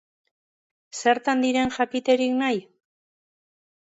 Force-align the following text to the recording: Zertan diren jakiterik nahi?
Zertan 1.01 1.43
diren 1.45 1.69
jakiterik 1.75 2.33
nahi? 2.39 2.57